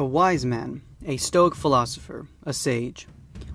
[0.00, 3.06] A wise man, a Stoic philosopher, a sage.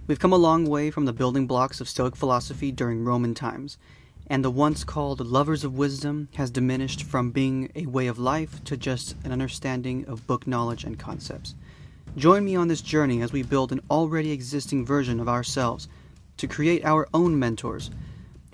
[0.06, 3.80] We've come a long way from the building blocks of Stoic philosophy during Roman times,
[4.28, 8.64] and the once called lovers of wisdom has diminished from being a way of life
[8.66, 11.56] to just an understanding of book knowledge and concepts.
[12.16, 15.88] Join me on this journey as we build an already existing version of ourselves
[16.38, 17.90] to create our own mentors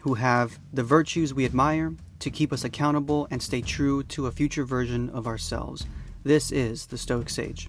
[0.04, 4.32] who have the virtues we admire to keep us accountable and stay true to a
[4.32, 5.86] future version of ourselves.
[6.24, 7.68] This is the Stoic Sage.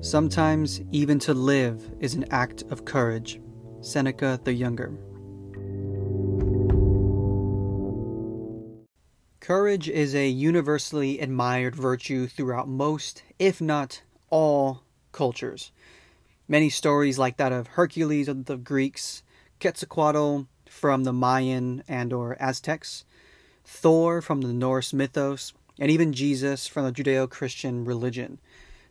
[0.00, 3.38] Sometimes even to live is an act of courage.
[3.82, 4.94] Seneca the Younger.
[9.40, 15.70] Courage is a universally admired virtue throughout most, if not all, cultures.
[16.48, 19.22] Many stories like that of Hercules of the Greeks,
[19.62, 23.04] Quetzalcoatl from the Mayan and or Aztecs,
[23.64, 28.40] Thor from the Norse mythos, and even Jesus from the Judeo-Christian religion.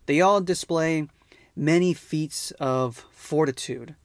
[0.05, 1.09] They all display
[1.57, 3.95] many feats of fortitude.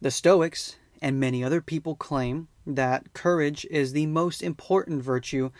[0.00, 5.50] The Stoics and many other people claim that courage is the most important virtue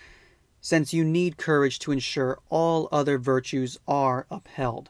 [0.62, 4.88] since you need courage to ensure all other virtues are upheld.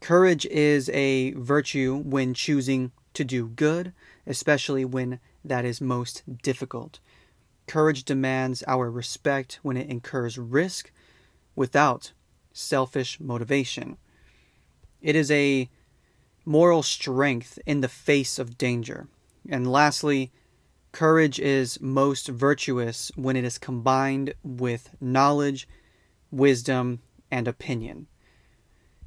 [0.00, 3.92] Courage is a virtue when choosing to do good,
[4.28, 7.00] especially when that is most difficult.
[7.66, 10.92] Courage demands our respect when it incurs risk
[11.56, 12.12] without
[12.52, 13.96] selfish motivation.
[15.00, 15.68] It is a
[16.44, 19.08] moral strength in the face of danger.
[19.48, 20.30] And lastly,
[20.92, 25.66] courage is most virtuous when it is combined with knowledge,
[26.30, 28.06] wisdom, and opinion.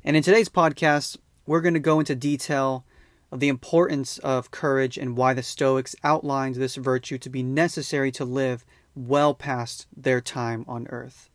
[0.04, 2.86] And in today's podcast, we're going to go into detail
[3.32, 8.12] of the importance of courage and why the Stoics outlined this virtue to be necessary
[8.12, 11.30] to live well past their time on earth.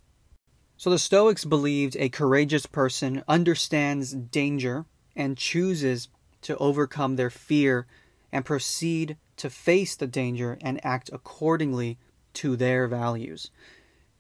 [0.77, 4.84] So the Stoics believed a courageous person understands danger
[5.15, 6.09] and chooses
[6.43, 7.87] to overcome their fear
[8.31, 11.99] and proceed to face the danger and act accordingly
[12.34, 13.51] to their values.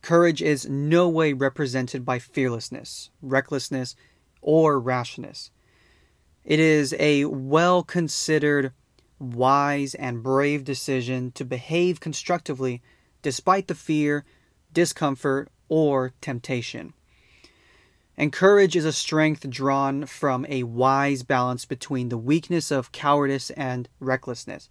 [0.00, 3.94] Courage is no way represented by fearlessness, recklessness,
[4.40, 5.50] or rashness.
[6.46, 8.72] It is a well considered,
[9.18, 12.82] wise, and brave decision to behave constructively
[13.20, 14.24] despite the fear,
[14.72, 16.94] discomfort, or temptation.
[18.16, 23.50] And courage is a strength drawn from a wise balance between the weakness of cowardice
[23.50, 24.70] and recklessness,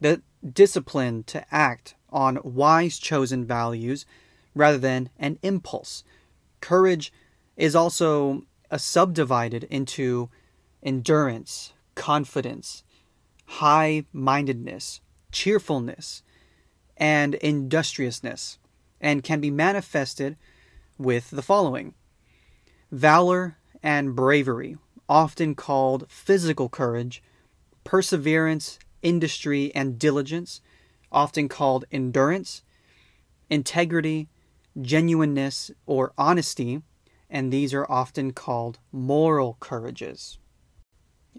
[0.00, 0.20] the
[0.52, 4.04] discipline to act on wise chosen values
[4.52, 6.02] rather than an impulse.
[6.60, 7.12] Courage
[7.56, 8.42] is also
[8.76, 10.28] subdivided into
[10.84, 12.84] endurance, confidence,
[13.46, 15.00] high mindedness,
[15.32, 16.22] cheerfulness,
[16.96, 18.58] and industriousness,
[19.00, 20.36] and can be manifested
[20.98, 21.94] with the following
[22.92, 24.76] valor and bravery,
[25.08, 27.22] often called physical courage,
[27.82, 30.60] perseverance, industry, and diligence,
[31.10, 32.62] often called endurance,
[33.50, 34.28] integrity,
[34.80, 36.82] genuineness, or honesty,
[37.28, 40.38] and these are often called moral courages.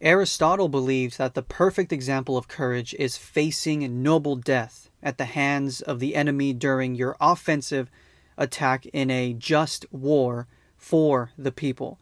[0.02, 5.82] Aristotle believed that the perfect example of courage is facing noble death at the hands
[5.82, 7.90] of the enemy during your offensive
[8.38, 10.48] attack in a just war
[10.78, 11.98] for the people,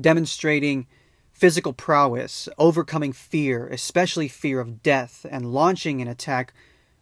[0.00, 0.86] demonstrating
[1.30, 6.54] physical prowess, overcoming fear, especially fear of death, and launching an attack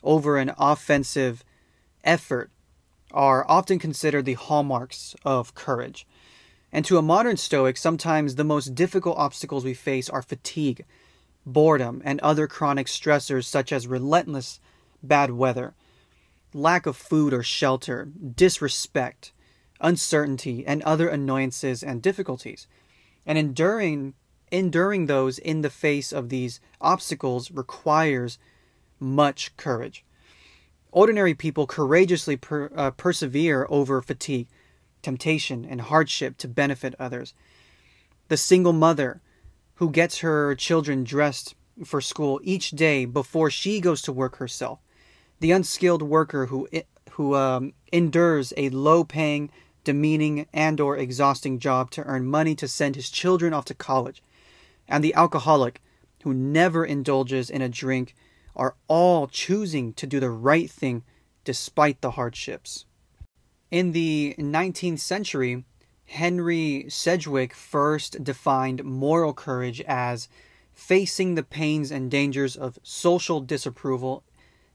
[0.03, 1.45] over an offensive
[2.03, 2.51] effort
[3.13, 6.05] are often considered the hallmarks of courage.
[6.75, 10.85] And to a modern Stoic, sometimes the most difficult obstacles we face are fatigue,
[11.47, 14.59] boredom, and other chronic stressors such as relentless
[15.01, 15.75] bad weather,
[16.53, 19.33] lack of food or shelter, disrespect,
[19.81, 22.67] uncertainty, and other annoyances and difficulties.
[23.25, 24.15] And enduring
[24.51, 28.37] enduring those in the face of these obstacles requires
[28.99, 30.05] much courage.
[30.91, 34.49] Ordinary people courageously per, uh, persevere over fatigue,
[35.05, 37.35] temptation, and hardship to benefit others.
[38.29, 39.21] The single mother
[39.75, 41.55] who gets her children dressed
[41.85, 44.79] for school each day before she goes to work herself.
[45.41, 46.69] The unskilled worker who
[47.13, 49.51] who um, endures a low-paying,
[49.85, 54.23] demeaning, and/or exhausting job to earn money to send his children off to college,
[54.89, 55.81] and the alcoholic
[56.23, 58.15] who never indulges in a drink
[58.57, 61.03] are all choosing to do the right thing
[61.45, 62.87] despite the hardships.
[63.71, 65.65] In the 19th century,
[66.07, 70.29] Henry Sidgwick first defined moral courage as
[70.73, 74.23] facing the pains and dangers of social disapproval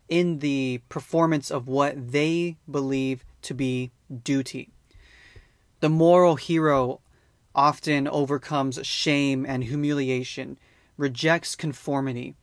[0.07, 3.91] in the performance of what they believe to be
[4.23, 4.69] duty.
[5.81, 6.99] The moral hero
[7.55, 10.57] often overcomes shame and humiliation,
[10.97, 12.35] rejects conformity,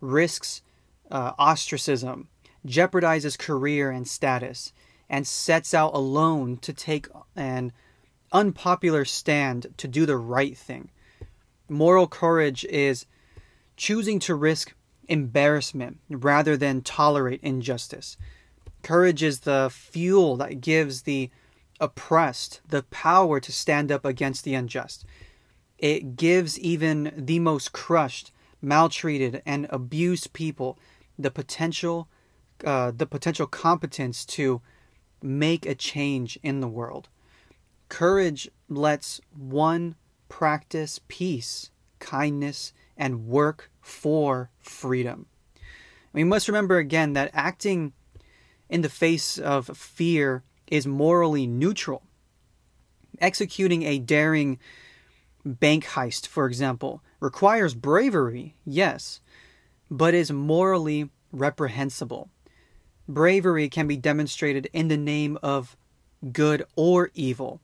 [0.00, 0.62] risks
[1.10, 2.28] uh, ostracism,
[2.66, 4.72] jeopardizes career and status,
[5.08, 7.06] and sets out alone to take
[7.36, 7.72] an
[8.32, 10.90] unpopular stand to do the right thing.
[11.68, 13.06] Moral courage is
[13.76, 14.74] choosing to risk
[15.08, 18.16] embarrassment rather than tolerate injustice.
[18.82, 21.30] Courage is the fuel that gives the
[21.80, 25.04] oppressed the power to stand up against the unjust.
[25.78, 28.30] It gives even the most crushed,
[28.62, 30.78] maltreated, and abused people
[31.18, 32.08] the potential,
[32.64, 34.60] uh, the potential competence to
[35.24, 37.08] make a change in the world.
[37.88, 39.96] Courage lets one
[40.28, 45.26] practice peace, kindness, and work for freedom.
[46.12, 47.92] We must remember again that acting
[48.68, 52.02] in the face of fear is morally neutral.
[53.20, 54.58] Executing a daring
[55.44, 59.20] bank heist, for example, requires bravery, yes,
[59.90, 62.30] but is morally reprehensible.
[63.08, 65.76] Bravery can be demonstrated in the name of
[66.32, 67.60] good or evil,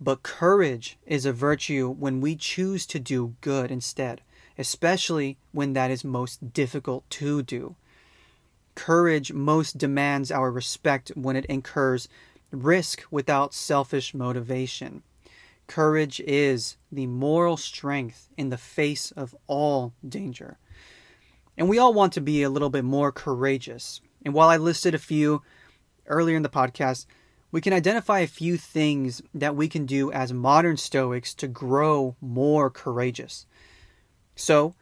[0.00, 4.22] but courage is a virtue when we choose to do good instead,
[4.58, 7.76] especially when that is most difficult to do.
[8.74, 12.08] Courage most demands our respect when it incurs
[12.50, 15.02] risk without selfish motivation.
[15.68, 20.58] Courage is the moral strength in the face of all danger.
[21.56, 24.00] And we all want to be a little bit more courageous.
[24.26, 25.42] And while I listed a few
[26.08, 27.06] earlier in the podcast,
[27.52, 32.16] we can identify a few things that we can do as modern Stoics to grow
[32.20, 33.46] more courageous.
[34.34, 34.74] So,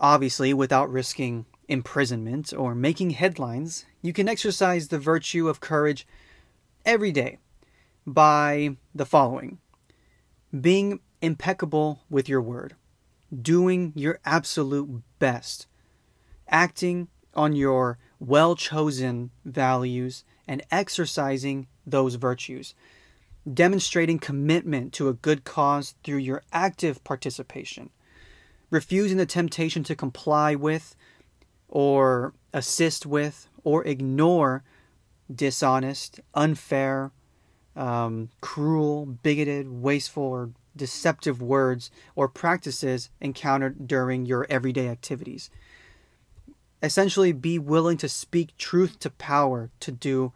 [0.00, 6.04] obviously, without risking imprisonment or making headlines, you can exercise the virtue of courage
[6.84, 7.38] every day
[8.04, 9.58] by the following
[10.60, 12.74] being impeccable with your word,
[13.40, 15.68] doing your absolute best,
[16.48, 17.96] acting on your
[18.26, 22.74] well chosen values, and exercising those virtues,
[23.52, 27.90] demonstrating commitment to a good cause through your active participation,
[28.70, 30.94] refusing the temptation to comply with
[31.68, 34.62] or assist with or ignore
[35.34, 37.10] dishonest, unfair,
[37.74, 45.50] um, cruel, bigoted, wasteful, or deceptive words or practices encountered during your everyday activities.
[46.82, 50.32] Essentially, be willing to speak truth to power to do,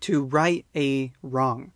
[0.00, 1.72] to right a wrong.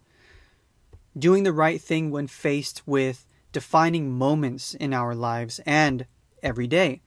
[1.19, 6.05] Doing the right thing when faced with defining moments in our lives and
[6.43, 7.01] every day.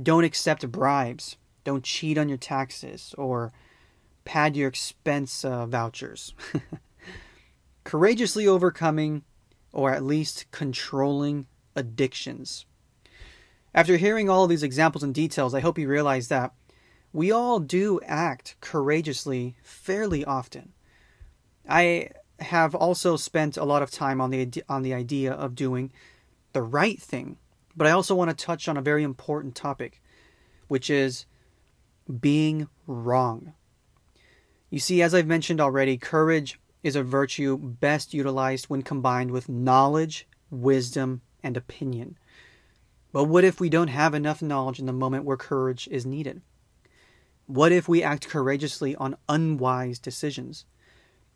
[0.00, 1.36] Don't accept bribes.
[1.62, 3.52] Don't cheat on your taxes or
[4.24, 6.34] pad your expense uh, vouchers.
[7.84, 9.22] Courageously overcoming
[9.72, 11.46] or at least controlling
[11.76, 12.66] addictions.
[13.74, 16.52] After hearing all of these examples and details, I hope you realize that
[17.12, 20.72] we all do act courageously fairly often.
[21.68, 25.92] I have also spent a lot of time on the on the idea of doing
[26.52, 27.36] the right thing
[27.76, 30.02] but I also want to touch on a very important topic,
[30.68, 31.26] which is
[32.20, 33.54] being wrong.
[34.68, 39.48] You see, as I've mentioned already, courage is a virtue best utilized when combined with
[39.48, 42.18] knowledge, wisdom, and opinion.
[43.12, 46.42] But what if we don't have enough knowledge in the moment where courage is needed?
[47.46, 50.64] What if we act courageously on unwise decisions?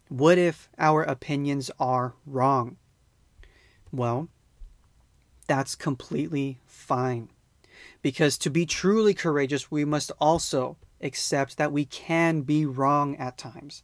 [0.08, 2.76] What if our opinions are wrong?
[3.92, 4.28] Well,
[5.46, 7.30] that's completely fine.
[8.02, 13.36] Because to be truly courageous, we must also accept that we can be wrong at
[13.36, 13.82] times.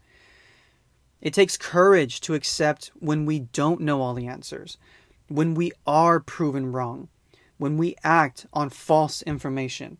[1.21, 4.79] It takes courage to accept when we don't know all the answers,
[5.29, 7.09] when we are proven wrong,
[7.61, 9.99] when we act on false information.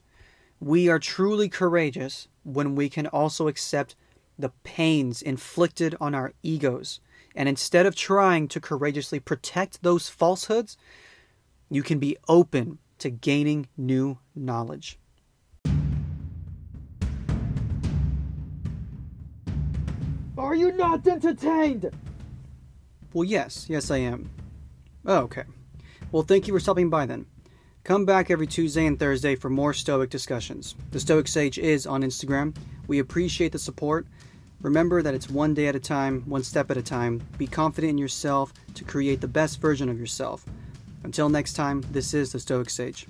[0.61, 3.95] We are truly courageous when we can also accept
[4.39, 7.01] the pains inflicted on our egos.
[7.35, 10.79] And instead of trying to courageously protect those falsehoods,
[11.69, 14.99] you can be open to gaining new knowledge.
[20.39, 21.91] Are you not entertained?
[23.13, 24.31] Well, yes, yes, I am.
[25.05, 25.45] Oh, okay.
[26.11, 27.27] Well, thank you for stopping by then.
[27.91, 30.77] Come back every Tuesday and Thursday for more Stoic discussions.
[30.93, 32.55] The Stoic Sage is on Instagram.
[32.87, 34.07] We appreciate the support.
[34.61, 37.21] Remember that it's one day at a time, one step at a time.
[37.37, 40.47] Be confident in yourself to create the best version of yourself.
[41.03, 43.09] Until next time, this is the Stoic Sage.